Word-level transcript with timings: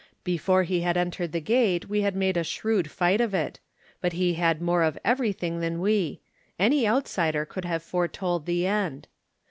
Before 0.23 0.63
he 0.63 0.83
en 0.83 1.11
tered 1.11 1.31
the 1.31 1.39
gate 1.39 1.87
we 1.87 2.01
had 2.01 2.15
made 2.15 2.35
a 2.35 2.43
shrewd 2.43 2.89
fight 2.89 3.21
of 3.21 3.35
it; 3.35 3.59
but 4.01 4.13
he 4.13 4.33
had 4.33 4.59
more 4.59 4.81
of 4.81 4.97
everything 5.05 5.59
than 5.59 5.79
we— 5.79 6.21
any 6.59 6.87
outsider 6.87 7.47
would 7.53 7.65
have 7.65 7.83
foretold 7.83 8.47
the 8.47 8.65
end. 8.65 9.07